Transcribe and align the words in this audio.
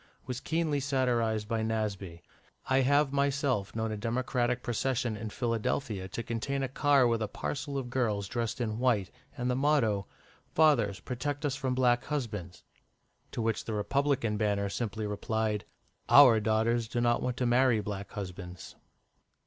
was 0.25 0.39
keenly 0.39 0.79
satirised 0.79 1.47
by 1.47 1.61
Nasby. 1.61 2.23
I 2.67 2.79
have 2.79 3.13
myself 3.13 3.75
known 3.75 3.91
a 3.91 3.97
Democratic 3.97 4.63
procession 4.63 5.15
in 5.15 5.29
Philadelphia 5.29 6.07
to 6.07 6.23
contain 6.23 6.63
a 6.63 6.67
car 6.67 7.05
with 7.05 7.21
a 7.21 7.27
parcel 7.27 7.77
of 7.77 7.91
girls 7.91 8.27
dressed 8.27 8.59
in 8.59 8.79
white, 8.79 9.11
and 9.37 9.47
the 9.47 9.55
motto, 9.55 10.07
"Fathers, 10.55 10.99
protect 11.01 11.45
us 11.45 11.55
from 11.55 11.75
Black 11.75 12.05
Husbands." 12.05 12.63
To 13.33 13.43
which 13.43 13.65
the 13.65 13.73
Republican 13.73 14.37
banner 14.37 14.69
simply 14.69 15.05
replied, 15.05 15.65
"Our 16.09 16.39
Daughters 16.39 16.87
do 16.87 16.99
not 16.99 17.21
want 17.21 17.37
to 17.37 17.45
marry 17.45 17.79
Black 17.79 18.09
Husbands." 18.13 18.75